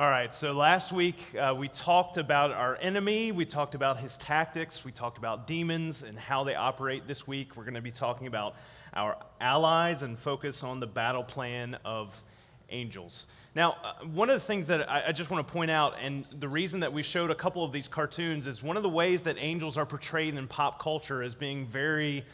[0.00, 4.16] All right, so last week uh, we talked about our enemy, we talked about his
[4.16, 7.06] tactics, we talked about demons and how they operate.
[7.06, 8.56] This week we're going to be talking about
[8.94, 12.18] our allies and focus on the battle plan of
[12.70, 13.26] angels.
[13.54, 16.24] Now, uh, one of the things that I, I just want to point out, and
[16.32, 19.24] the reason that we showed a couple of these cartoons, is one of the ways
[19.24, 22.24] that angels are portrayed in pop culture as being very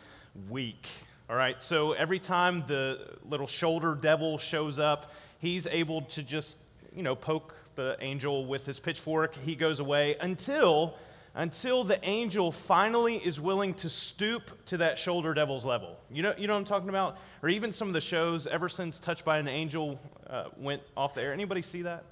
[0.48, 0.86] weak.
[1.28, 5.10] All right, so every time the little shoulder devil shows up,
[5.40, 6.58] he's able to just,
[6.96, 9.36] you know, poke the angel with his pitchfork.
[9.36, 10.96] He goes away until
[11.36, 15.98] until the angel finally is willing to stoop to that shoulder devil's level.
[16.10, 17.18] You know, you know what I'm talking about?
[17.42, 21.14] Or even some of the shows, ever since Touched by an Angel uh, went off
[21.14, 21.34] the air.
[21.34, 22.04] Anybody see that?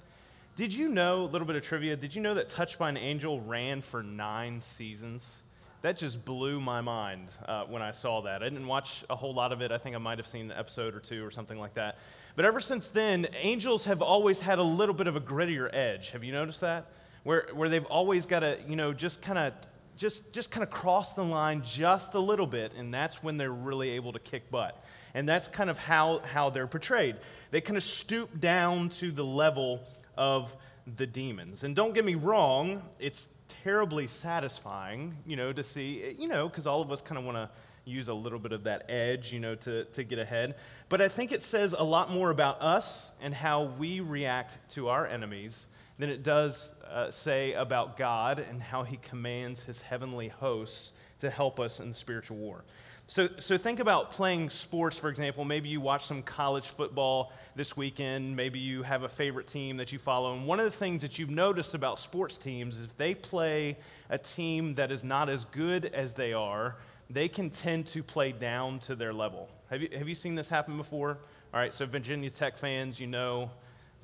[0.55, 2.97] Did you know, a little bit of trivia, did you know that Touched by an
[2.97, 5.41] Angel ran for nine seasons?
[5.81, 8.43] That just blew my mind uh, when I saw that.
[8.43, 9.71] I didn't watch a whole lot of it.
[9.71, 11.97] I think I might have seen an episode or two or something like that.
[12.35, 16.11] But ever since then, angels have always had a little bit of a grittier edge.
[16.11, 16.87] Have you noticed that?
[17.23, 19.53] Where, where they've always got to, you know, just kind of
[19.97, 23.51] just, just kind of cross the line just a little bit, and that's when they're
[23.51, 24.83] really able to kick butt.
[25.13, 27.15] And that's kind of how, how they're portrayed.
[27.51, 29.81] They kind of stoop down to the level
[30.17, 30.55] of
[30.97, 31.63] the demons.
[31.63, 33.29] And don't get me wrong, it's
[33.63, 37.37] terribly satisfying, you know, to see, you know, because all of us kind of want
[37.37, 37.49] to
[37.85, 40.55] use a little bit of that edge, you know, to, to get ahead.
[40.89, 44.89] But I think it says a lot more about us and how we react to
[44.89, 50.27] our enemies than it does uh, say about God and how he commands his heavenly
[50.27, 52.63] hosts to help us in the spiritual war.
[53.07, 55.45] So, so think about playing sports, for example.
[55.45, 58.35] Maybe you watch some college football this weekend.
[58.35, 60.33] Maybe you have a favorite team that you follow.
[60.33, 63.77] And one of the things that you've noticed about sports teams is if they play
[64.09, 66.77] a team that is not as good as they are,
[67.09, 69.49] they can tend to play down to their level.
[69.69, 71.17] Have you, have you seen this happen before?
[71.53, 73.51] All right, so Virginia Tech fans, you know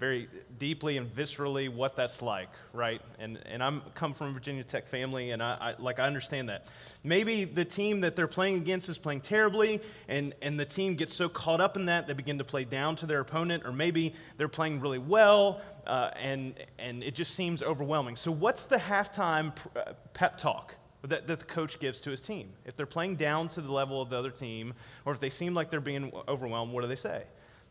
[0.02, 0.28] very
[0.58, 3.04] deeply and viscerally what that's like, right?
[3.20, 6.50] And, and I'm come from a Virginia Tech family, and I, I, like I understand
[6.50, 6.72] that.
[7.04, 11.14] Maybe the team that they're playing against is playing terribly, and, and the team gets
[11.14, 14.16] so caught up in that they begin to play down to their opponent, or maybe
[14.38, 18.16] they're playing really well, uh, and, and it just seems overwhelming.
[18.16, 20.74] So, what's the halftime uh, pep talk?
[21.03, 22.50] That, that the coach gives to his team.
[22.66, 24.73] If they're playing down to the level of the other team,
[25.03, 27.23] or if they seem like they're being overwhelmed, what do they say?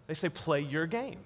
[0.09, 1.21] They say, play your game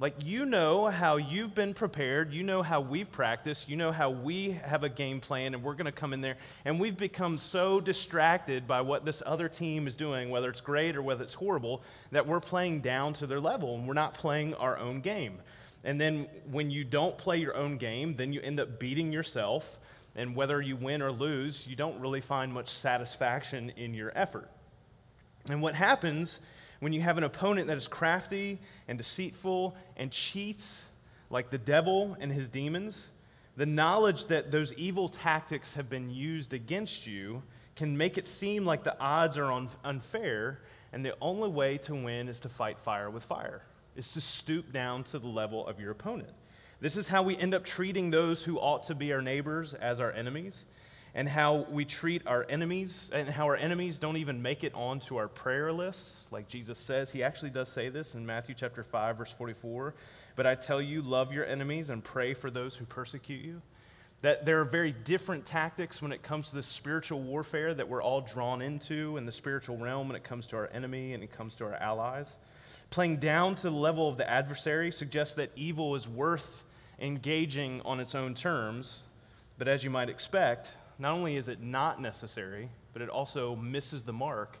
[0.00, 2.32] like, you know how you've been prepared.
[2.32, 3.68] You know how we've practiced.
[3.68, 6.38] You know how we have a game plan, and we're going to come in there.
[6.64, 10.96] And we've become so distracted by what this other team is doing, whether it's great
[10.96, 14.54] or whether it's horrible, that we're playing down to their level and we're not playing
[14.54, 15.38] our own game.
[15.84, 19.78] And then when you don't play your own game, then you end up beating yourself.
[20.16, 24.50] And whether you win or lose, you don't really find much satisfaction in your effort.
[25.48, 26.40] And what happens
[26.80, 30.84] when you have an opponent that is crafty and deceitful and cheats,
[31.28, 33.08] like the devil and his demons,
[33.56, 37.42] the knowledge that those evil tactics have been used against you
[37.76, 40.60] can make it seem like the odds are un- unfair,
[40.92, 43.62] and the only way to win is to fight fire with fire,
[43.96, 46.32] is to stoop down to the level of your opponent.
[46.80, 50.00] This is how we end up treating those who ought to be our neighbors as
[50.00, 50.66] our enemies
[51.14, 55.16] and how we treat our enemies, and how our enemies don't even make it onto
[55.16, 57.10] our prayer lists, like Jesus says.
[57.10, 59.94] He actually does say this in Matthew chapter 5, verse 44.
[60.36, 63.60] But I tell you, love your enemies and pray for those who persecute you.
[64.22, 68.02] That there are very different tactics when it comes to the spiritual warfare that we're
[68.02, 71.32] all drawn into in the spiritual realm when it comes to our enemy and it
[71.32, 72.36] comes to our allies.
[72.90, 76.64] Playing down to the level of the adversary suggests that evil is worth
[77.00, 79.02] engaging on its own terms,
[79.58, 84.02] but as you might expect, not only is it not necessary, but it also misses
[84.02, 84.58] the mark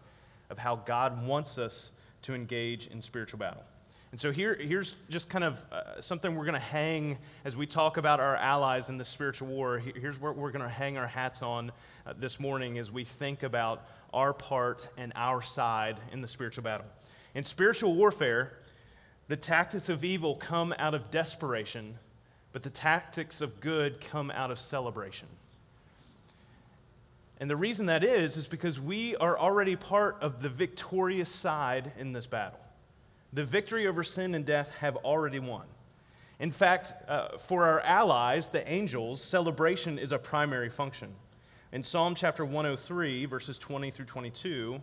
[0.48, 1.92] of how God wants us
[2.22, 3.62] to engage in spiritual battle.
[4.10, 7.66] And so here, here's just kind of uh, something we're going to hang as we
[7.66, 9.78] talk about our allies in the spiritual war.
[9.78, 11.70] Here's what we're going to hang our hats on
[12.04, 16.64] uh, this morning as we think about our part and our side in the spiritual
[16.64, 16.86] battle.
[17.36, 18.58] In spiritual warfare,
[19.28, 21.96] the tactics of evil come out of desperation,
[22.52, 25.28] but the tactics of good come out of celebration.
[27.38, 31.92] And the reason that is, is because we are already part of the victorious side
[31.98, 32.60] in this battle.
[33.32, 35.64] The victory over sin and death have already won.
[36.38, 41.14] In fact, uh, for our allies, the angels, celebration is a primary function.
[41.72, 44.82] In Psalm chapter 103, verses 20 through 22,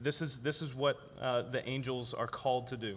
[0.00, 2.96] this is, this is what uh, the angels are called to do.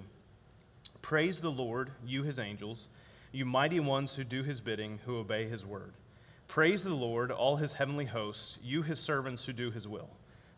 [1.06, 2.90] Praise the Lord, you his angels,
[3.32, 5.94] you mighty ones who do his bidding, who obey his word.
[6.48, 10.10] Praise the Lord, all his heavenly hosts, you his servants who do his will.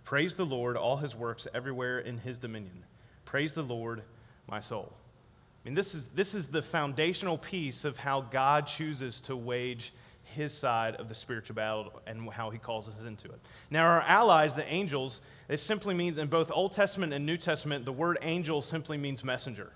[0.05, 2.85] Praise the Lord, all his works everywhere in his dominion.
[3.25, 4.03] Praise the Lord,
[4.49, 4.93] my soul.
[4.93, 9.91] I mean, this is, this is the foundational piece of how God chooses to wage
[10.23, 13.41] his side of the spiritual battle and how he calls us into it.
[13.69, 17.83] Now, our allies, the angels, it simply means in both Old Testament and New Testament,
[17.83, 19.73] the word angel simply means messenger.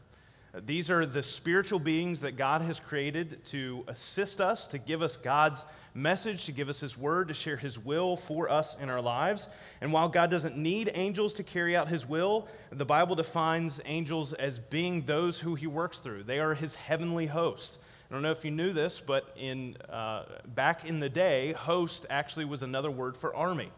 [0.53, 5.15] These are the spiritual beings that God has created to assist us, to give us
[5.15, 5.63] God's
[5.94, 9.48] message, to give us His word, to share His will for us in our lives.
[9.80, 14.33] And while God doesn't need angels to carry out His will, the Bible defines angels
[14.33, 16.24] as being those who He works through.
[16.24, 17.80] They are His heavenly host.
[18.09, 22.06] I don't know if you knew this, but in, uh, back in the day, host
[22.09, 23.71] actually was another word for army.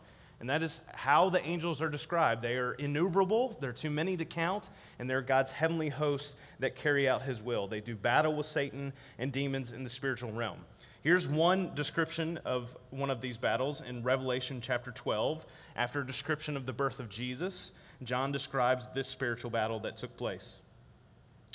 [0.43, 2.41] And that is how the angels are described.
[2.41, 4.69] They are innumerable, they're too many to count,
[4.99, 7.69] and they're God's heavenly hosts that carry out his will.
[7.69, 10.57] They do battle with Satan and demons in the spiritual realm.
[11.01, 15.45] Here's one description of one of these battles in Revelation chapter 12.
[15.77, 17.71] After a description of the birth of Jesus,
[18.03, 20.57] John describes this spiritual battle that took place.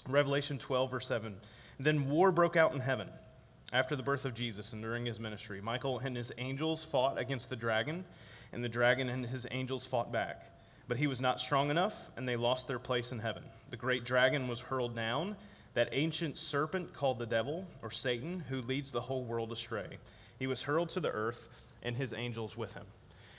[0.09, 1.37] Revelation 12, verse 7.
[1.79, 3.11] Then war broke out in heaven
[3.71, 5.61] after the birth of Jesus and during his ministry.
[5.61, 8.07] Michael and his angels fought against the dragon
[8.53, 10.51] and the dragon and his angels fought back.
[10.87, 13.45] But he was not strong enough, and they lost their place in heaven.
[13.71, 15.37] The great dragon was hurled down,
[15.75, 19.99] that ancient serpent called the devil, or Satan, who leads the whole world astray.
[20.39, 21.49] He was hurled to the earth,
[21.83, 22.87] and his angels with him.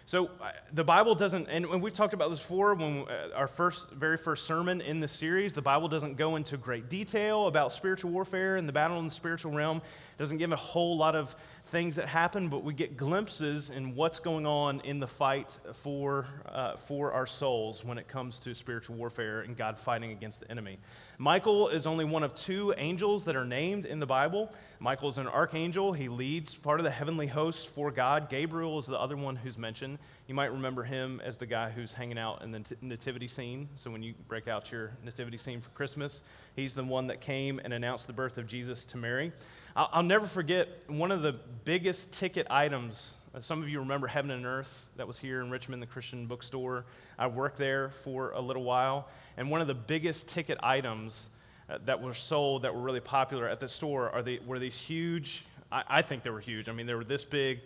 [0.05, 3.91] So uh, the Bible doesn't, and, we've talked about this before when uh, our first,
[3.91, 8.09] very first sermon in the series, the Bible doesn't go into great detail about spiritual
[8.09, 9.77] warfare and the battle in the spiritual realm.
[9.77, 11.35] It doesn't give a whole lot of
[11.69, 16.25] things that happen, but we get glimpses in what's going on in the fight for,
[16.47, 20.49] uh, for our souls when it comes to spiritual warfare and God fighting against the
[20.49, 20.79] enemy.
[21.21, 24.53] Michael is only one of two angels that are named in the Bible.
[24.79, 28.29] Michael is an archangel, he leads part of the heavenly host for God.
[28.29, 29.99] Gabriel is the other one who's mentioned.
[30.27, 33.67] You might remember him as the guy who's hanging out in the nativity scene.
[33.75, 36.23] So when you break out your nativity scene for Christmas,
[36.55, 39.33] he's the one that came and announced the birth of Jesus to Mary.
[39.75, 41.33] I'll, never forget one of the
[41.65, 43.17] biggest ticket items.
[43.33, 46.25] Uh, some of you remember Heaven and Earth that was here in Richmond, the Christian
[46.25, 46.85] bookstore.
[47.17, 49.07] I worked there for a little while.
[49.37, 51.29] And one of the biggest ticket items
[51.69, 55.45] uh, that were sold that were really popular at the store are were these huge,
[55.71, 56.69] I, I think they were huge.
[56.69, 57.59] I mean, they were this big.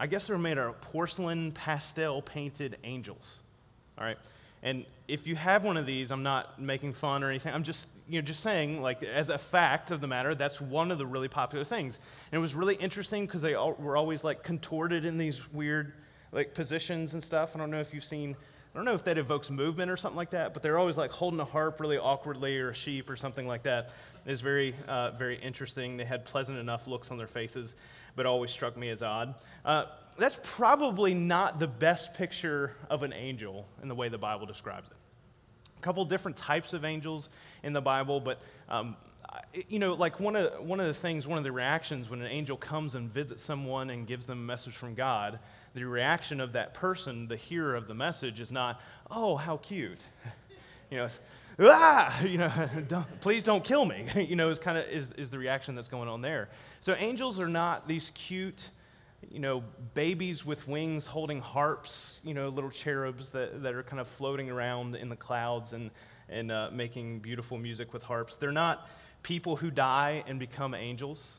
[0.00, 3.40] I guess they were made out of porcelain pastel painted angels.
[3.98, 4.16] All right.
[4.62, 7.52] And if you have one of these, I'm not making fun or anything.
[7.52, 10.90] I'm just, you know, just saying, like, as a fact of the matter, that's one
[10.90, 11.98] of the really popular things.
[12.30, 15.92] And it was really interesting because they all, were always like contorted in these weird,
[16.32, 17.54] like, positions and stuff.
[17.54, 18.36] I don't know if you've seen.
[18.74, 21.10] I don't know if that evokes movement or something like that, but they're always like
[21.10, 23.90] holding a harp really awkwardly or a sheep or something like that.
[24.24, 25.98] It's very, uh, very interesting.
[25.98, 27.74] They had pleasant enough looks on their faces,
[28.16, 29.34] but always struck me as odd.
[29.62, 29.84] Uh,
[30.16, 34.88] that's probably not the best picture of an angel in the way the Bible describes
[34.88, 34.96] it.
[35.82, 37.28] Couple different types of angels
[37.62, 38.96] in the Bible, but um,
[39.68, 42.28] you know, like one of, one of the things, one of the reactions when an
[42.28, 45.38] angel comes and visits someone and gives them a message from God,
[45.74, 48.80] the reaction of that person, the hearer of the message, is not,
[49.10, 50.00] oh, how cute.
[50.90, 51.08] you know,
[51.60, 52.50] ah, you know,
[52.88, 54.06] don't, please don't kill me.
[54.16, 56.48] you know, is kind of is, is the reaction that's going on there.
[56.80, 58.70] So angels are not these cute,
[59.30, 59.62] you know,
[59.94, 64.50] babies with wings holding harps, you know, little cherubs that, that are kind of floating
[64.50, 65.90] around in the clouds and,
[66.28, 68.36] and uh, making beautiful music with harps.
[68.36, 68.88] They're not
[69.22, 71.38] people who die and become angels.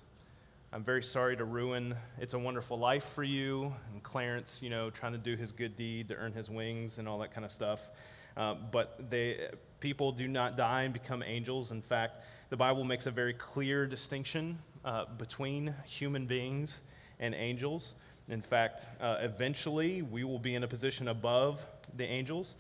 [0.72, 4.90] I'm very sorry to ruin It's a Wonderful Life for you and Clarence, you know,
[4.90, 7.52] trying to do his good deed to earn his wings and all that kind of
[7.52, 7.92] stuff.
[8.36, 9.50] Uh, but they,
[9.80, 11.72] people do not die and become angels.
[11.72, 16.82] In fact, the Bible makes a very clear distinction uh, between human beings
[17.24, 17.96] and angels.
[18.28, 21.66] In fact, uh, eventually we will be in a position above
[21.96, 22.56] the angels.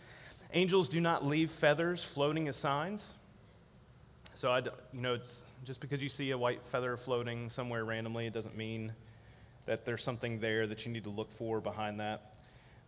[0.53, 3.13] Angels do not leave feathers floating as signs.
[4.35, 8.25] So, I, you know, it's just because you see a white feather floating somewhere randomly,
[8.25, 8.93] it doesn't mean
[9.65, 12.35] that there's something there that you need to look for behind that.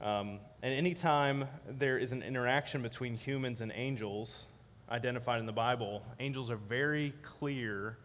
[0.02, 4.48] Um, and anytime there is an interaction between humans and angels
[4.90, 7.98] identified in the Bible, angels are very clear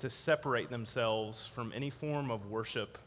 [0.00, 2.98] to separate themselves from any form of worship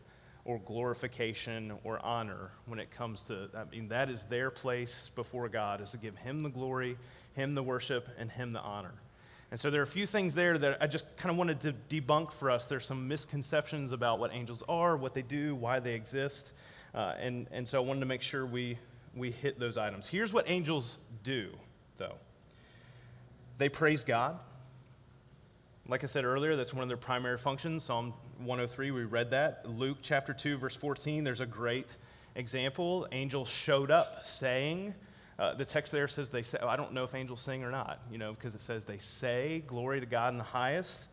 [0.46, 5.48] or glorification or honor when it comes to I mean that is their place before
[5.50, 6.98] God is to give him the glory,
[7.34, 8.94] him the worship and him the honor.
[9.52, 11.74] And so there are a few things there that I just kind of wanted to
[11.90, 12.68] debunk for us.
[12.68, 16.54] There's some misconceptions about what angels are, what they do, why they exist.
[16.96, 18.78] Uh, and, and so I wanted to make sure we,
[19.14, 20.08] we hit those items.
[20.08, 21.50] Here's what angels do,
[21.98, 22.16] though
[23.62, 24.40] they praise God.
[25.88, 27.84] Like I said earlier, that's one of their primary functions.
[27.84, 28.12] Psalm
[28.46, 29.70] 103, we read that.
[29.70, 31.98] Luke chapter 2, verse 14, there's a great
[32.36, 33.08] example.
[33.12, 34.94] Angels showed up saying,
[35.40, 38.00] uh, the text there says they say, I don't know if angels sing or not,
[38.12, 41.06] you know, because it says they say, Glory to God in the highest,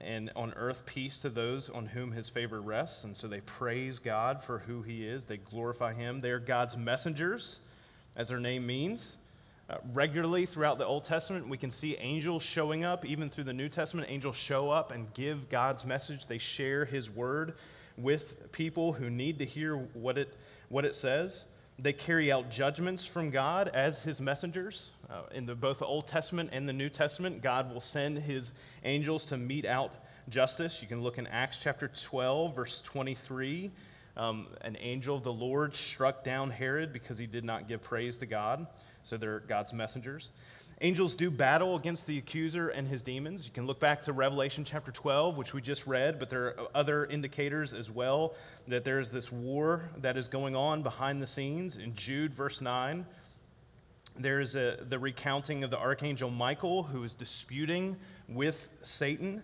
[0.00, 3.04] and on earth peace to those on whom his favor rests.
[3.04, 6.20] And so they praise God for who he is, they glorify him.
[6.20, 7.60] They are God's messengers,
[8.16, 9.16] as their name means.
[9.70, 13.04] Uh, regularly throughout the Old Testament, we can see angels showing up.
[13.04, 16.26] Even through the New Testament, angels show up and give God's message.
[16.26, 17.54] They share his word
[17.98, 20.34] with people who need to hear what it,
[20.70, 21.44] what it says.
[21.78, 24.90] They carry out judgments from God as his messengers.
[25.10, 28.52] Uh, in the, both the Old Testament and the New Testament, God will send his
[28.84, 29.92] angels to mete out
[30.30, 30.80] justice.
[30.80, 33.70] You can look in Acts chapter 12, verse 23.
[34.16, 38.18] Um, an angel of the Lord struck down Herod because he did not give praise
[38.18, 38.66] to God.
[39.02, 40.30] So they're God's messengers.
[40.80, 43.46] Angels do battle against the accuser and his demons.
[43.46, 46.68] You can look back to Revelation chapter 12, which we just read, but there are
[46.72, 48.34] other indicators as well
[48.68, 51.76] that there is this war that is going on behind the scenes.
[51.76, 53.04] In Jude, verse 9,
[54.16, 57.96] there is a, the recounting of the archangel Michael who is disputing
[58.28, 59.42] with Satan.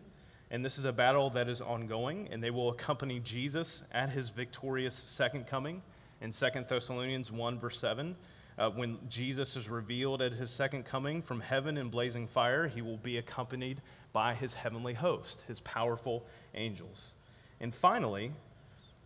[0.53, 4.29] And this is a battle that is ongoing, and they will accompany Jesus at his
[4.29, 5.83] victorious second coming
[6.21, 8.15] in 2 Thessalonians 1, verse 7.
[8.57, 12.83] Uh, when Jesus is revealed at his second coming from heaven in blazing fire, he
[12.83, 13.81] will be accompanied
[14.13, 17.15] by his heavenly host, his powerful angels.
[17.61, 18.31] And finally,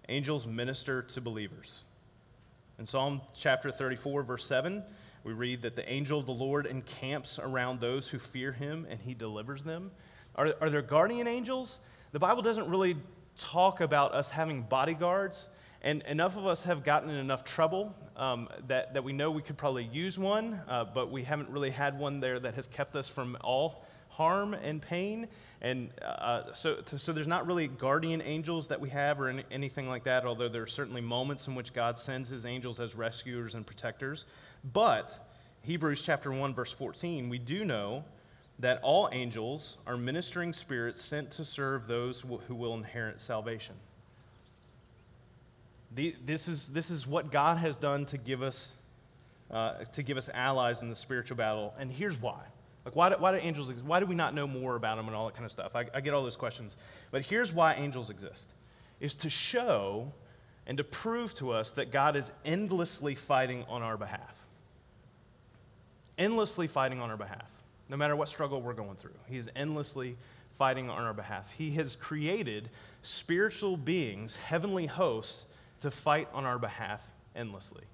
[0.09, 1.85] angels minister to believers.
[2.79, 4.83] In Psalm chapter 34, verse 7,
[5.25, 9.01] we read that the angel of the Lord encamps around those who fear him and
[9.01, 9.91] he delivers them.
[10.37, 11.81] Are, are there guardian angels?
[12.13, 12.97] The Bible doesn't really
[13.37, 15.49] talk about us having bodyguards.
[15.83, 19.43] And enough of us have gotten in enough trouble um, that, that we know we
[19.43, 22.97] could probably use one, uh, but we haven't really had one there that has kept
[22.97, 25.29] us from all harm and pain.
[25.61, 29.89] And uh, so, so there's not really guardian angels that we have or any, anything
[29.89, 33.55] like that, although there are certainly moments in which God sends his angels as rescuers
[33.55, 34.27] and protectors.
[34.65, 35.17] But
[35.63, 38.05] Hebrews chapter 1, verse 14, we do know
[38.59, 43.77] that all angels are ministering spirits sent to serve those who will inherit salvation.
[45.95, 48.75] This, is, this is what God has done to give us,
[49.51, 51.75] uh, to give us allies in the spiritual battle.
[51.79, 52.41] And here's why.
[52.85, 53.87] Like, why do, why do angels exist?
[53.87, 55.75] Why do we not know more about them and all that kind of stuff?
[55.75, 56.77] I, I get all those questions.
[57.11, 58.53] But here's why angels exist
[59.01, 60.13] is to show
[60.67, 64.45] and to prove to us that God is endlessly fighting on our behalf.
[66.19, 67.51] Endlessly fighting on our behalf.
[67.89, 70.17] No matter what struggle we're going through, He is endlessly
[70.53, 71.51] fighting on our behalf.
[71.57, 72.69] He has created
[73.03, 75.47] spiritual beings, heavenly hosts,
[75.81, 77.85] to fight on our behalf endlessly.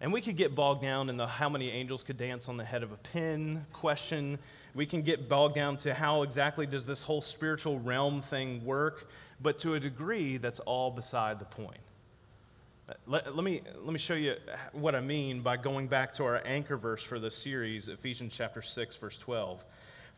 [0.00, 2.64] And we could get bogged down in the how many angels could dance on the
[2.64, 4.38] head of a pin question.
[4.74, 9.10] We can get bogged down to how exactly does this whole spiritual realm thing work.
[9.40, 11.78] But to a degree, that's all beside the point.
[13.06, 14.36] Let, let, me, let me show you
[14.72, 18.62] what I mean by going back to our anchor verse for the series, Ephesians chapter
[18.62, 19.64] 6, verse 12.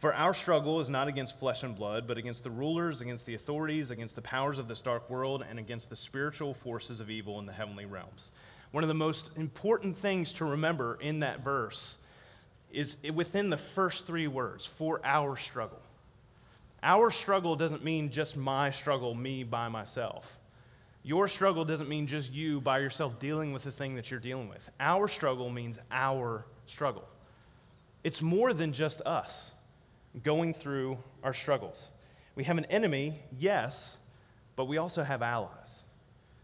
[0.00, 3.34] For our struggle is not against flesh and blood, but against the rulers, against the
[3.34, 7.38] authorities, against the powers of this dark world, and against the spiritual forces of evil
[7.38, 8.32] in the heavenly realms.
[8.70, 11.98] One of the most important things to remember in that verse
[12.72, 15.82] is within the first three words for our struggle.
[16.82, 20.38] Our struggle doesn't mean just my struggle, me by myself.
[21.02, 24.48] Your struggle doesn't mean just you by yourself dealing with the thing that you're dealing
[24.48, 24.70] with.
[24.80, 27.06] Our struggle means our struggle.
[28.02, 29.50] It's more than just us
[30.22, 31.90] going through our struggles.
[32.34, 33.98] We have an enemy, yes,
[34.56, 35.82] but we also have allies.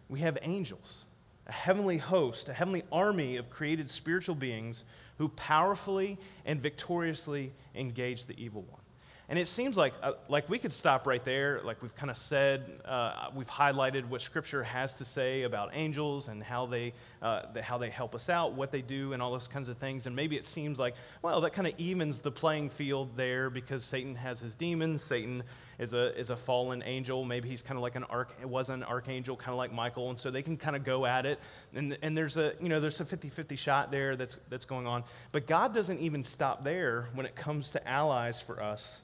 [0.09, 1.05] We have angels,
[1.47, 4.85] a heavenly host, a heavenly army of created spiritual beings
[5.19, 8.81] who powerfully and victoriously engage the evil one.
[9.29, 11.61] And it seems like, uh, like we could stop right there.
[11.65, 16.29] Like we've kind of said, uh, we've highlighted what Scripture has to say about angels
[16.29, 19.33] and how they, uh, the, how they help us out, what they do, and all
[19.33, 20.07] those kinds of things.
[20.07, 23.83] And maybe it seems like, well, that kind of evens the playing field there because
[23.85, 25.03] Satan has his demons.
[25.03, 25.43] Satan
[25.81, 27.25] is a, is a fallen angel.
[27.25, 30.09] Maybe he's kind of like an arch, was an archangel, kind of like Michael.
[30.09, 31.41] And so they can kind of go at it.
[31.75, 34.87] And, and there's a, you know, there's a 50 50 shot there that's, that's going
[34.87, 35.03] on.
[35.33, 39.03] But God doesn't even stop there when it comes to allies for us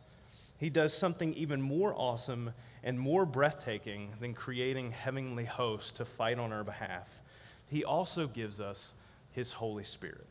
[0.63, 2.53] he does something even more awesome
[2.85, 7.21] and more breathtaking than creating heavenly hosts to fight on our behalf.
[7.67, 8.93] He also gives us
[9.33, 10.25] his Holy Spirit.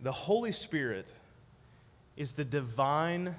[0.00, 1.14] The Holy Spirit
[2.16, 3.36] is the divine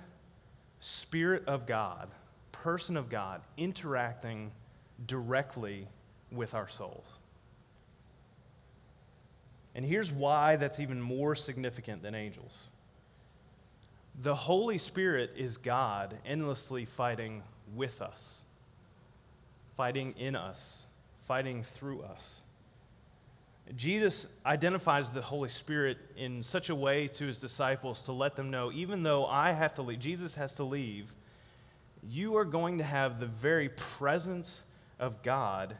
[0.79, 2.09] Spirit of God,
[2.53, 4.53] person of God, interacting
[5.05, 5.85] directly
[6.31, 7.17] with our souls.
[9.75, 12.69] And here's why that's even more significant than angels.
[14.21, 17.43] The Holy Spirit is God endlessly fighting
[17.75, 18.43] with us,
[19.75, 20.85] fighting in us,
[21.21, 22.41] fighting through us.
[23.75, 28.51] Jesus identifies the Holy Spirit in such a way to his disciples to let them
[28.51, 31.15] know, even though I have to leave, Jesus has to leave,
[32.07, 34.65] you are going to have the very presence
[34.99, 35.75] of God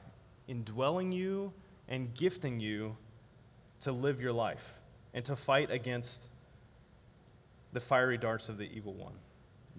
[0.47, 1.53] indwelling you
[1.87, 2.95] and gifting you
[3.81, 4.75] to live your life
[5.13, 6.27] and to fight against
[7.73, 9.13] the fiery darts of the evil one.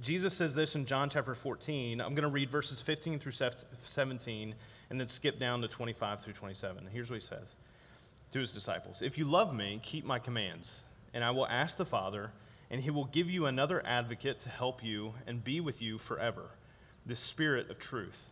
[0.00, 2.00] Jesus says this in John chapter 14.
[2.00, 4.54] I'm going to read verses 15 through 17
[4.90, 6.88] and then skip down to 25 through 27.
[6.92, 7.54] Here's what he says
[8.32, 10.82] to his disciples If you love me, keep my commands,
[11.12, 12.32] and I will ask the Father,
[12.70, 16.50] and he will give you another advocate to help you and be with you forever,
[17.06, 18.30] the Spirit of truth.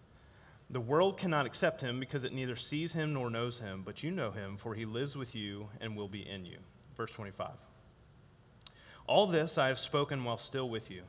[0.68, 4.10] The world cannot accept him because it neither sees him nor knows him, but you
[4.10, 6.58] know him, for he lives with you and will be in you.
[6.96, 7.50] Verse 25.
[9.12, 11.02] All this I have spoken while still with you.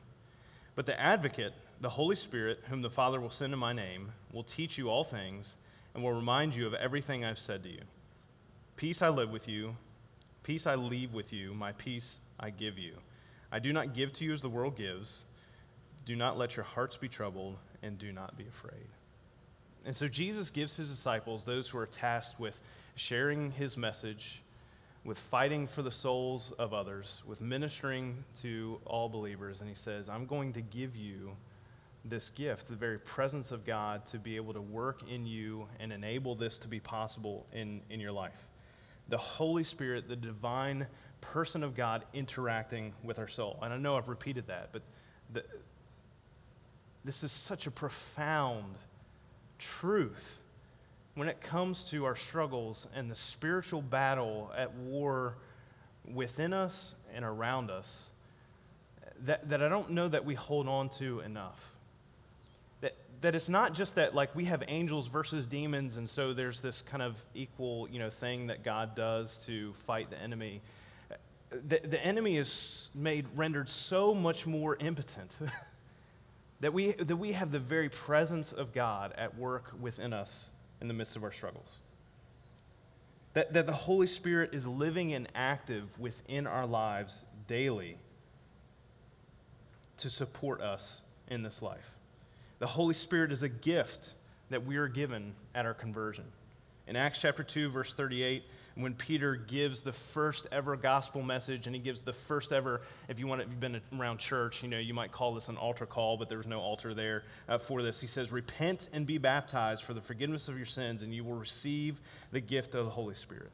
[0.74, 4.42] But the advocate, the Holy Spirit, whom the Father will send in my name, will
[4.42, 5.56] teach you all things
[5.94, 7.80] and will remind you of everything I've said to you.
[8.76, 9.76] Peace I live with you,
[10.42, 12.92] peace I leave with you, my peace I give you.
[13.50, 15.24] I do not give to you as the world gives.
[16.04, 18.88] Do not let your hearts be troubled, and do not be afraid.
[19.86, 22.60] And so Jesus gives his disciples, those who are tasked with
[22.96, 24.42] sharing his message,
[25.04, 30.08] with fighting for the souls of others, with ministering to all believers, and he says,
[30.08, 31.36] I'm going to give you
[32.04, 35.92] this gift, the very presence of God, to be able to work in you and
[35.92, 38.46] enable this to be possible in, in your life.
[39.08, 40.86] The Holy Spirit, the divine
[41.20, 43.58] person of God interacting with our soul.
[43.62, 44.82] And I know I've repeated that, but
[45.32, 45.44] the,
[47.04, 48.76] this is such a profound
[49.58, 50.38] truth
[51.14, 55.36] when it comes to our struggles and the spiritual battle at war
[56.12, 58.10] within us and around us
[59.22, 61.72] that, that I don't know that we hold on to enough.
[62.80, 66.60] That, that it's not just that like we have angels versus demons and so there's
[66.60, 70.60] this kind of equal you know thing that God does to fight the enemy.
[71.50, 75.30] The, the enemy is made rendered so much more impotent
[76.60, 80.48] That we, that we have the very presence of God at work within us
[80.80, 81.78] in the midst of our struggles.
[83.34, 87.98] That, that the Holy Spirit is living and active within our lives daily
[89.98, 91.96] to support us in this life.
[92.58, 94.14] The Holy Spirit is a gift
[94.50, 96.24] that we are given at our conversion.
[96.86, 98.44] In Acts chapter 2, verse 38,
[98.76, 103.20] when Peter gives the first ever gospel message, and he gives the first ever, if
[103.20, 105.86] you want, if you've been around church, you know, you might call this an altar
[105.86, 108.00] call, but there's no altar there uh, for this.
[108.00, 111.36] He says, Repent and be baptized for the forgiveness of your sins, and you will
[111.36, 112.00] receive
[112.32, 113.52] the gift of the Holy Spirit.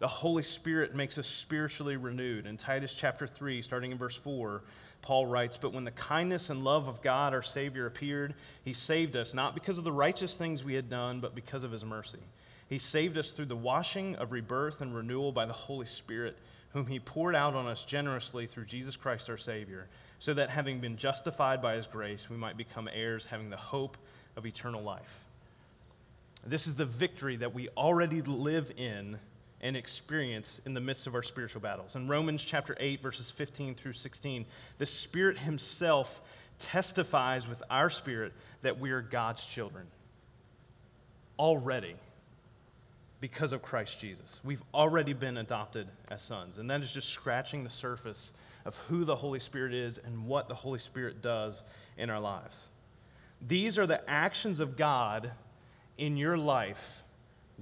[0.00, 2.46] The Holy Spirit makes us spiritually renewed.
[2.46, 4.62] In Titus chapter 3, starting in verse 4,
[5.02, 8.34] Paul writes, But when the kindness and love of God our Savior appeared,
[8.64, 11.70] he saved us, not because of the righteous things we had done, but because of
[11.70, 12.18] his mercy.
[12.70, 16.38] He saved us through the washing of rebirth and renewal by the Holy Spirit,
[16.72, 19.88] whom He poured out on us generously through Jesus Christ our Savior,
[20.20, 23.98] so that having been justified by His grace, we might become heirs, having the hope
[24.36, 25.24] of eternal life.
[26.46, 29.18] This is the victory that we already live in
[29.60, 31.96] and experience in the midst of our spiritual battles.
[31.96, 34.46] In Romans chapter 8, verses 15 through 16,
[34.78, 36.20] the Spirit Himself
[36.60, 39.88] testifies with our spirit that we are God's children.
[41.36, 41.96] Already
[43.20, 44.40] because of Christ Jesus.
[44.44, 46.58] We've already been adopted as sons.
[46.58, 48.32] And that is just scratching the surface
[48.64, 51.62] of who the Holy Spirit is and what the Holy Spirit does
[51.98, 52.68] in our lives.
[53.46, 55.32] These are the actions of God
[55.98, 57.02] in your life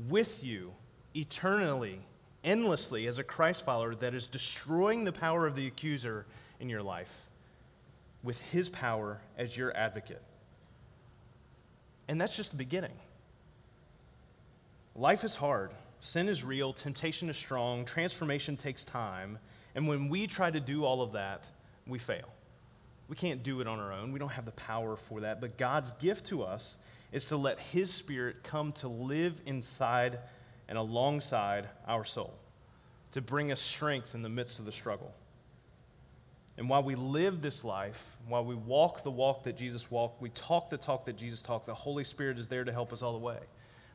[0.09, 0.73] with you
[1.14, 2.01] eternally,
[2.44, 6.27] endlessly, as a Christ follower that is destroying the power of the accuser
[6.61, 7.27] in your life
[8.23, 10.23] with his power as your advocate.
[12.09, 12.92] And that's just the beginning.
[14.98, 19.38] Life is hard, sin is real, temptation is strong, transformation takes time.
[19.76, 21.48] And when we try to do all of that,
[21.87, 22.28] we fail.
[23.06, 24.11] We can't do it on our own.
[24.11, 25.40] We don't have the power for that.
[25.40, 26.78] But God's gift to us
[27.12, 30.18] is to let His Spirit come to live inside
[30.68, 32.34] and alongside our soul,
[33.12, 35.14] to bring us strength in the midst of the struggle.
[36.56, 40.30] And while we live this life, while we walk the walk that Jesus walked, we
[40.30, 43.12] talk the talk that Jesus talked, the Holy Spirit is there to help us all
[43.12, 43.38] the way.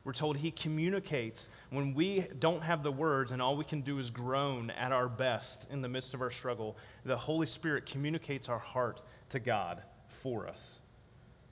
[0.04, 3.98] We're told he communicates when we don't have the words and all we can do
[3.98, 6.76] is groan at our best in the midst of our struggle.
[7.04, 10.82] The Holy Spirit communicates our heart to God for us.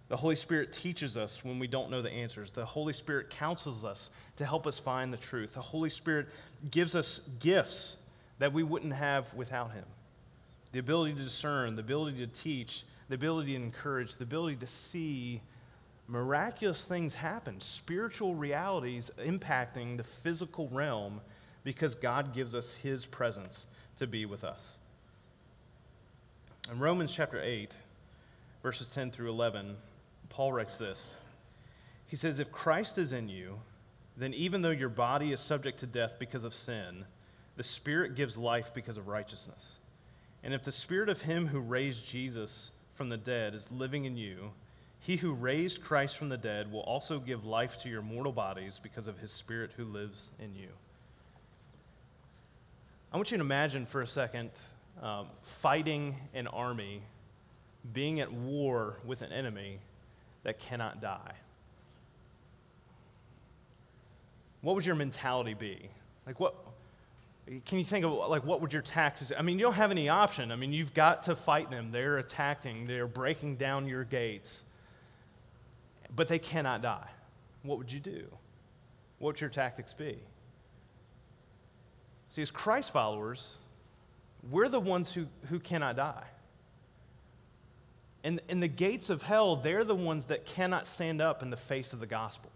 [0.08, 2.50] The Holy Spirit teaches us when we don't know the answers.
[2.50, 5.54] The Holy Spirit counsels us to help us find the truth.
[5.54, 6.28] The Holy Spirit
[6.70, 7.96] gives us gifts
[8.38, 9.84] that we wouldn't have without Him
[10.72, 14.66] the ability to discern, the ability to teach, the ability to encourage, the ability to
[14.66, 15.42] see
[16.12, 21.22] miraculous things happen, spiritual realities impacting the physical realm
[21.64, 24.76] because God gives us his presence to be with us.
[26.70, 27.74] In Romans chapter 8,
[28.62, 29.74] verses 10 through 11,
[30.28, 31.18] Paul writes this.
[32.06, 33.60] He says, If Christ is in you,
[34.14, 37.06] then even though your body is subject to death because of sin,
[37.56, 39.78] the Spirit gives life because of righteousness.
[40.44, 44.18] And if the Spirit of Him who raised Jesus from the dead is living in
[44.18, 44.50] you,
[45.02, 48.78] he who raised Christ from the dead will also give life to your mortal bodies
[48.78, 50.68] because of his Spirit who lives in you.
[53.12, 54.50] I want you to imagine for a second
[55.02, 57.02] um, fighting an army,
[57.92, 59.80] being at war with an enemy
[60.44, 61.32] that cannot die.
[64.60, 65.90] What would your mentality be?
[66.28, 66.54] Like, what,
[67.66, 69.32] can you think of like what would your taxes?
[69.36, 70.52] I mean, you don't have any option.
[70.52, 71.88] I mean, you've got to fight them.
[71.88, 72.86] They're attacking.
[72.86, 74.62] They're breaking down your gates.
[76.14, 77.08] But they cannot die.
[77.62, 78.26] What would you do?
[79.18, 80.18] What would your tactics be?
[82.28, 83.58] See, as Christ followers,
[84.50, 86.24] we're the ones who, who cannot die.
[88.24, 91.56] And in the gates of hell, they're the ones that cannot stand up in the
[91.56, 92.50] face of the gospel.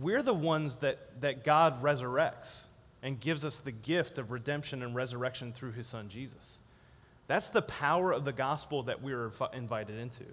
[0.00, 2.66] We're the ones that, that God resurrects
[3.02, 6.60] and gives us the gift of redemption and resurrection through his son Jesus.
[7.26, 10.24] That's the power of the gospel that we are invited into.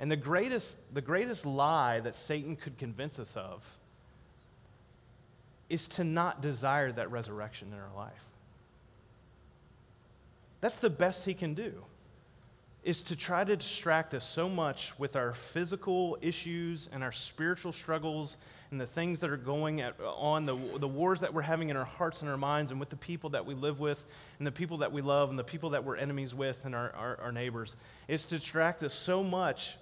[0.00, 3.76] And the greatest, the greatest lie that Satan could convince us of
[5.68, 8.24] is to not desire that resurrection in our life.
[10.62, 11.74] That's the best he can do,
[12.82, 17.72] is to try to distract us so much with our physical issues and our spiritual
[17.72, 18.38] struggles
[18.70, 21.76] and the things that are going at, on, the, the wars that we're having in
[21.76, 24.02] our hearts and our minds, and with the people that we live with,
[24.38, 26.90] and the people that we love, and the people that we're enemies with, and our,
[26.92, 27.76] our, our neighbors,
[28.08, 29.76] is to distract us so much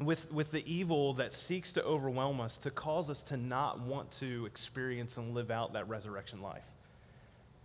[0.00, 4.10] with, with the evil that seeks to overwhelm us, to cause us to not want
[4.12, 6.66] to experience and live out that resurrection life.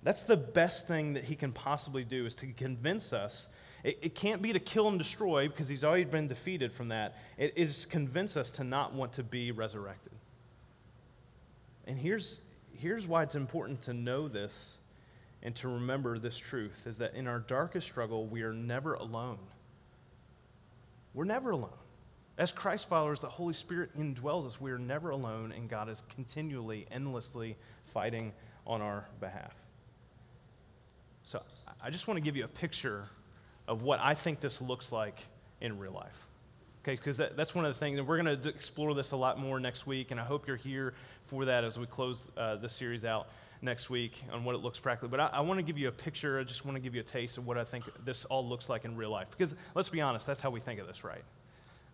[0.03, 3.49] That's the best thing that he can possibly do, is to convince us.
[3.83, 7.17] It, it can't be to kill and destroy because he's already been defeated from that.
[7.37, 10.13] It is convince us to not want to be resurrected.
[11.85, 12.41] And here's,
[12.73, 14.77] here's why it's important to know this
[15.41, 19.39] and to remember this truth is that in our darkest struggle, we are never alone.
[21.13, 21.69] We're never alone.
[22.37, 24.61] As Christ followers, the Holy Spirit indwells us.
[24.61, 28.31] We are never alone, and God is continually, endlessly fighting
[28.65, 29.55] on our behalf.
[31.23, 31.41] So
[31.83, 33.03] I just want to give you a picture
[33.67, 35.25] of what I think this looks like
[35.61, 36.27] in real life.
[36.83, 39.17] Okay, because that, that's one of the things, and we're going to explore this a
[39.17, 42.55] lot more next week, and I hope you're here for that as we close uh,
[42.55, 43.29] the series out
[43.61, 45.09] next week on what it looks practically.
[45.09, 47.01] But I, I want to give you a picture, I just want to give you
[47.01, 49.27] a taste of what I think this all looks like in real life.
[49.31, 51.23] Because let's be honest, that's how we think of this, right?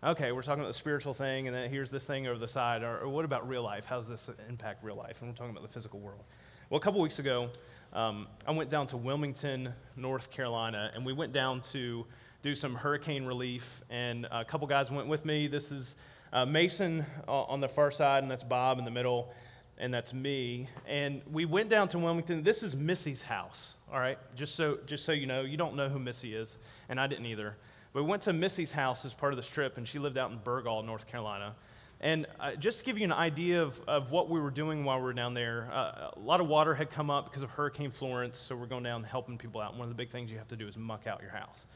[0.04, 2.82] Okay, we're talking about the spiritual thing, and then here's this thing over the side.
[2.82, 3.86] Or, or what about real life?
[3.86, 5.22] How does this impact real life?
[5.22, 6.24] And we're talking about the physical world.
[6.68, 7.48] Well, a couple weeks ago,
[7.94, 12.04] um, I went down to Wilmington, North Carolina, and we went down to
[12.42, 15.46] do some hurricane relief, and a couple guys went with me.
[15.46, 15.94] This is
[16.34, 19.32] uh, Mason on the far side, and that's Bob in the middle,
[19.78, 20.68] and that's me.
[20.86, 22.42] And we went down to Wilmington.
[22.42, 24.18] This is Missy's house, all right?
[24.36, 26.58] Just so, just so you know, you don't know who Missy is,
[26.90, 27.56] and I didn't either.
[27.94, 30.38] We went to Missy's house as part of this trip, and she lived out in
[30.38, 31.54] Burgaw, North Carolina.
[32.00, 34.98] And uh, just to give you an idea of, of what we were doing while
[34.98, 37.92] we were down there, uh, a lot of water had come up because of Hurricane
[37.92, 39.74] Florence, so we're going down helping people out.
[39.74, 41.66] One of the big things you have to do is muck out your house.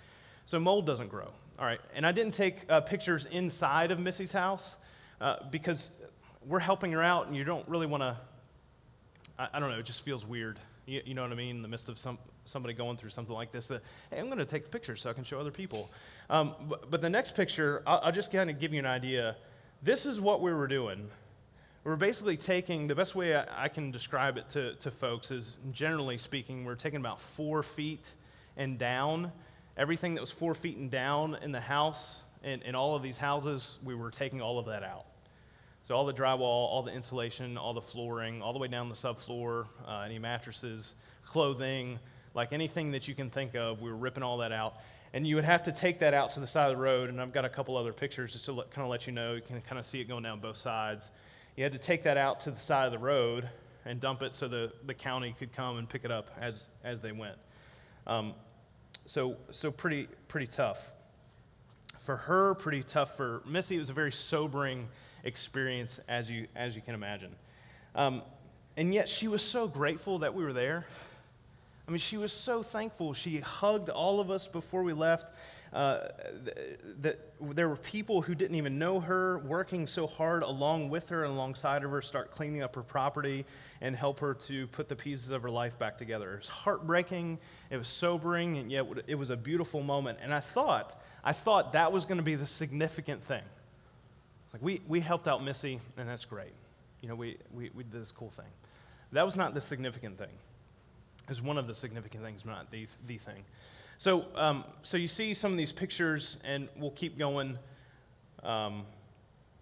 [0.45, 1.29] So mold doesn't grow.
[1.57, 1.81] All right.
[1.95, 4.77] And I didn't take uh, pictures inside of Missy's house
[5.21, 5.93] uh, because
[6.45, 8.17] we're helping her out and you don't really want to,
[9.39, 10.59] I, I, don't know, it just feels weird.
[10.89, 11.57] You, you, know what I mean?
[11.57, 14.39] In the midst of some, somebody going through something like this, that, hey, I'm going
[14.39, 15.91] to take the picture so I can show other people.
[16.31, 19.37] Um, but, but, the next picture, I'll, I'll just kind of give you an idea.
[19.83, 21.09] This is what we were doing.
[21.85, 25.59] We're basically taking, the best way I, I can describe it to, to folks is
[25.73, 28.15] generally speaking, we're taking about four feet
[28.57, 29.31] and down
[29.79, 33.17] Everything that was four feet and down in the house, in, in all of these
[33.17, 35.05] houses, we were taking all of that out.
[35.89, 38.95] So all the drywall, all the insulation, all the flooring, all the way down the
[38.95, 40.93] subfloor, uh, any mattresses,
[41.25, 41.99] clothing,
[42.35, 44.75] like anything that you can think of, we were ripping all that out.
[45.15, 47.19] And you would have to take that out to the side of the road, and
[47.19, 49.33] I've got a couple other pictures just to let, kind of let you know.
[49.33, 51.11] You can kind of see it going down both sides.
[51.57, 53.49] You had to take that out to the side of the road
[53.87, 57.01] and dump it so the, the county could come and pick it up as, as
[57.01, 57.39] they went.
[58.07, 58.35] Um,
[59.07, 60.93] so, so pretty, pretty tough.
[61.99, 63.17] For her, pretty tough.
[63.17, 64.89] For Missy, it was a very sobering
[65.25, 67.35] experience, as you, as you can imagine.
[67.95, 68.23] Um,
[68.77, 70.87] and yet, she was so grateful that we were there.
[71.87, 73.15] I mean, she was so thankful.
[73.15, 75.35] She hugged all of us before we left.
[75.73, 76.09] Uh,
[77.03, 81.25] that there were people who didn't even know her working so hard along with her
[81.25, 83.45] and alongside of her, start cleaning up her property
[83.83, 86.35] and help her to put the pieces of her life back together.
[86.35, 90.21] It was heartbreaking, it was sobering, and yet it was a beautiful moment.
[90.23, 93.43] And I thought, I thought that was going to be the significant thing.
[94.53, 96.53] Like we, we helped out Missy, and that's great.
[97.01, 98.47] You know, we, we, we did this cool thing.
[99.13, 100.29] That was not the significant thing.
[101.23, 103.45] It was one of the significant things, not the, the thing.
[103.99, 107.59] So, um, so you see some of these pictures, and we'll keep going
[108.43, 108.85] um,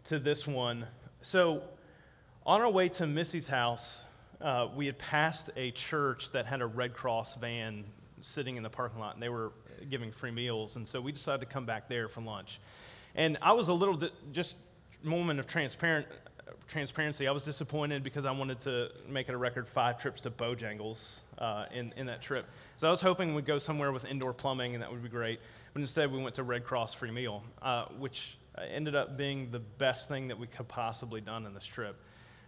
[0.05, 0.87] to this one.
[1.23, 1.63] So,
[2.45, 4.05] on our way to Missy's house,
[4.41, 7.85] uh, we had passed a church that had a Red Cross van
[8.21, 9.53] sitting in the parking lot, and they were
[9.91, 10.77] giving free meals.
[10.77, 12.61] And so we decided to come back there for lunch.
[13.15, 14.59] And I was a little, di- just
[15.07, 16.07] moment of transparent,
[16.69, 20.31] transparency, I was disappointed because I wanted to make it a record five trips to
[20.31, 22.45] Bojangles uh, in, in that trip.
[22.77, 25.41] So I was hoping we'd go somewhere with indoor plumbing, and that would be great.
[25.73, 29.61] But instead, we went to Red Cross free meal, uh, which ended up being the
[29.61, 31.97] best thing that we could possibly done in this trip.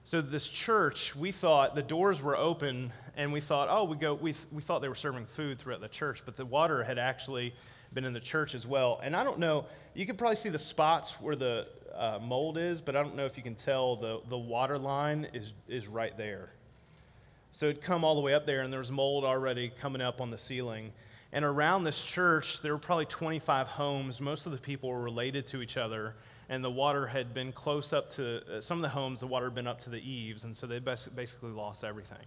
[0.04, 4.14] So this church, we thought the doors were open, and we thought, oh, we go.
[4.14, 7.54] We, we thought they were serving food throughout the church, but the water had actually
[7.92, 9.00] been in the church as well.
[9.02, 9.66] And I don't know.
[9.94, 11.66] You could probably see the spots where the
[11.98, 15.26] uh, mold is, but I don't know if you can tell the the water line
[15.34, 16.50] is is right there.
[17.50, 20.20] So it'd come all the way up there, and there was mold already coming up
[20.20, 20.92] on the ceiling.
[21.32, 24.20] And around this church, there were probably 25 homes.
[24.20, 26.14] Most of the people were related to each other,
[26.48, 29.46] and the water had been close up to uh, some of the homes, the water
[29.46, 32.26] had been up to the eaves, and so they basically lost everything.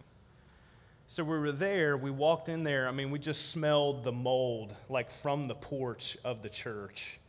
[1.07, 2.87] So we were there, we walked in there.
[2.87, 7.20] I mean, we just smelled the mold like from the porch of the church.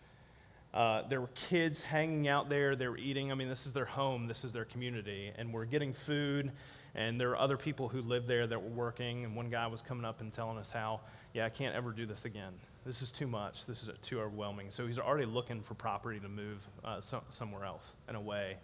[0.73, 3.31] Uh, there were kids hanging out there, they were eating.
[3.31, 6.53] I mean, this is their home, this is their community, and we're getting food
[6.95, 9.81] and there were other people who lived there that were working, and one guy was
[9.81, 11.01] coming up and telling us how,
[11.33, 12.53] yeah, I can't ever do this again.
[12.85, 13.65] This is too much.
[13.67, 14.71] This is too overwhelming.
[14.71, 18.57] So he's already looking for property to move uh, so, somewhere else and away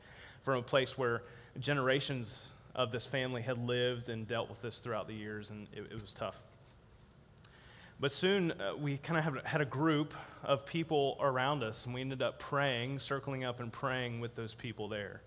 [0.43, 1.23] from a place where
[1.59, 5.87] generations of this family had lived and dealt with this throughout the years, and it,
[5.91, 6.43] it was tough.
[8.01, 12.01] But soon uh, we kind of had a group of people around us, and we
[12.01, 15.23] ended up praying, circling up and praying with those people there.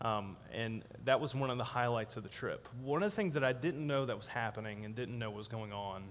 [0.00, 2.66] Um, and that was one of the highlights of the trip.
[2.82, 5.46] One of the things that I didn't know that was happening and didn't know was
[5.46, 6.02] going on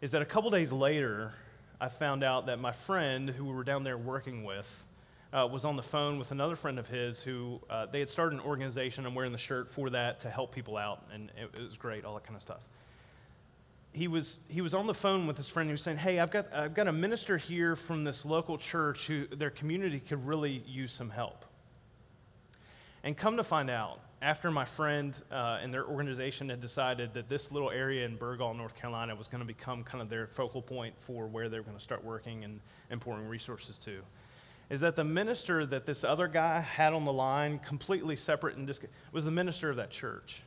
[0.00, 1.32] is that a couple days later,
[1.80, 4.84] I found out that my friend who we were down there working with
[5.32, 8.38] uh, was on the phone with another friend of his who uh, they had started
[8.38, 9.06] an organization.
[9.06, 12.04] I'm wearing the shirt for that to help people out, and it, it was great,
[12.04, 12.60] all that kind of stuff.
[13.94, 15.68] He was, he was on the phone with his friend.
[15.68, 19.06] He was saying, Hey, I've got, I've got a minister here from this local church
[19.06, 21.44] who their community could really use some help.
[23.04, 27.28] And come to find out, after my friend uh, and their organization had decided that
[27.28, 30.62] this little area in Burgaw, North Carolina, was going to become kind of their focal
[30.62, 34.00] point for where they were going to start working and, and pouring resources to,
[34.70, 38.66] is that the minister that this other guy had on the line, completely separate and
[38.66, 38.80] dis-
[39.12, 40.42] was the minister of that church.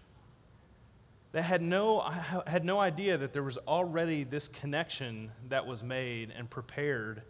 [1.34, 2.00] That had no,
[2.48, 7.22] had no idea that there was already this connection that was made and prepared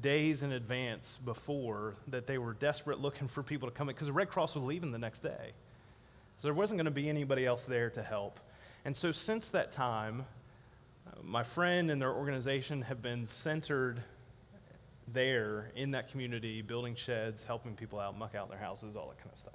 [0.00, 4.08] days in advance before that they were desperate looking for people to come in because
[4.08, 5.52] the Red Cross was leaving the next day.
[6.38, 8.40] So there wasn't going to be anybody else there to help.
[8.84, 10.24] And so since that time,
[11.22, 14.02] my friend and their organization have been centered
[15.12, 19.18] there in that community, building sheds, helping people out, muck out their houses, all that
[19.18, 19.54] kind of stuff.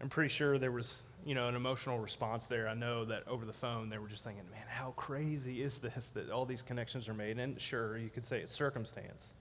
[0.00, 2.68] I'm pretty sure there was you know, an emotional response there.
[2.68, 6.10] I know that over the phone they were just thinking, man, how crazy is this
[6.10, 7.38] that all these connections are made?
[7.40, 9.34] And sure, you could say it's circumstance.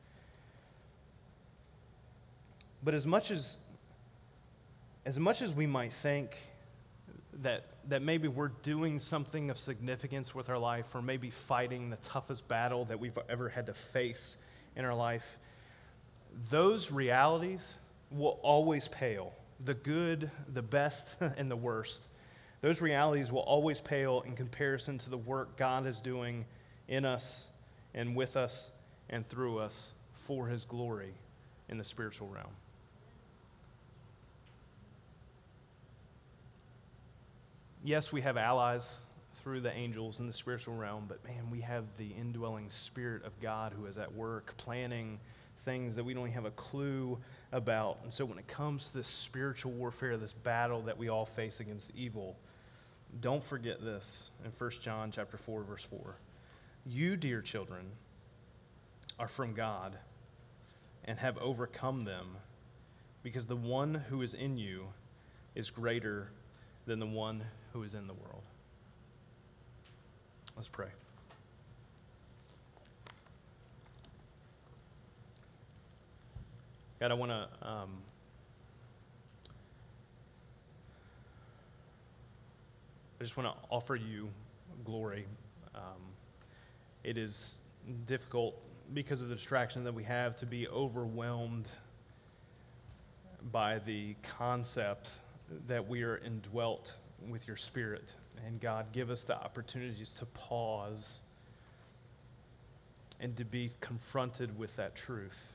[2.84, 3.60] But as much as
[5.06, 6.36] as much as we might think
[7.42, 11.98] that that maybe we're doing something of significance with our life or maybe fighting the
[11.98, 14.38] toughest battle that we've ever had to face
[14.76, 15.38] in our life,
[16.50, 17.78] those realities
[18.10, 22.10] will always pale the good, the best, and the worst.
[22.62, 26.46] Those realities will always pale in comparison to the work God is doing
[26.88, 27.48] in us
[27.94, 28.72] and with us
[29.10, 31.14] and through us for his glory
[31.70, 32.52] in the spiritual realm.
[37.84, 39.04] Yes, we have allies
[39.36, 43.40] through the angels in the spiritual realm, but man, we have the indwelling Spirit of
[43.40, 45.20] God who is at work planning
[45.60, 47.20] things that we don't have a clue
[47.56, 48.00] about.
[48.04, 51.62] And so when it comes to this spiritual warfare, this battle that we all face
[51.62, 52.36] against evil,
[53.22, 56.18] don't forget this in 1 John chapter 4 verse 4.
[56.86, 57.86] You dear children
[59.18, 59.98] are from God
[61.06, 62.36] and have overcome them
[63.24, 64.88] because the one who is in you
[65.56, 66.32] is greater
[66.86, 67.42] than the one
[67.72, 68.44] who is in the world.
[70.58, 70.90] Let's pray.
[77.00, 77.90] God, I want to um,
[83.20, 84.30] I just want to offer you
[84.84, 85.26] glory.
[85.74, 85.82] Um,
[87.04, 87.58] it is
[88.06, 88.58] difficult
[88.94, 91.70] because of the distraction that we have to be overwhelmed
[93.52, 95.20] by the concept
[95.68, 96.96] that we are indwelt
[97.28, 98.16] with your spirit.
[98.46, 101.20] And God, give us the opportunities to pause
[103.20, 105.55] and to be confronted with that truth.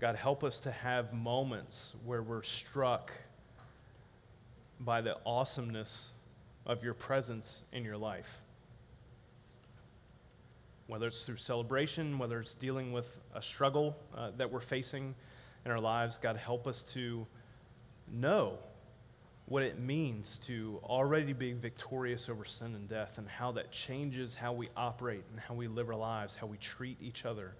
[0.00, 3.12] God, help us to have moments where we're struck
[4.80, 6.12] by the awesomeness
[6.64, 8.40] of your presence in your life.
[10.86, 15.14] Whether it's through celebration, whether it's dealing with a struggle uh, that we're facing
[15.66, 17.26] in our lives, God, help us to
[18.10, 18.58] know
[19.44, 24.34] what it means to already be victorious over sin and death and how that changes
[24.34, 27.52] how we operate and how we live our lives, how we treat each other.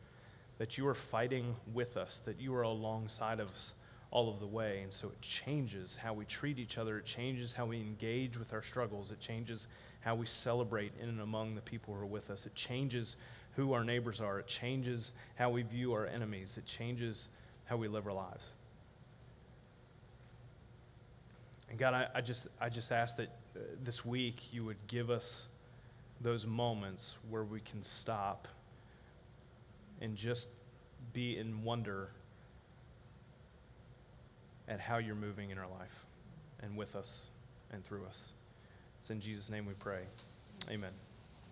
[0.61, 3.73] That you are fighting with us, that you are alongside of us
[4.11, 4.81] all of the way.
[4.83, 8.53] And so it changes how we treat each other, it changes how we engage with
[8.53, 9.69] our struggles, it changes
[10.01, 13.17] how we celebrate in and among the people who are with us, it changes
[13.57, 17.29] who our neighbors are, it changes how we view our enemies, it changes
[17.65, 18.53] how we live our lives.
[21.71, 25.09] And God, I, I just, I just ask that uh, this week you would give
[25.09, 25.47] us
[26.21, 28.49] those moments where we can stop
[30.01, 30.49] and just
[31.13, 32.11] be in wonder
[34.69, 36.07] at how you're moving in our life
[36.63, 37.27] and with us
[37.73, 38.31] and through us.
[38.99, 40.03] It's in Jesus' name we pray.
[40.71, 40.93] Amen.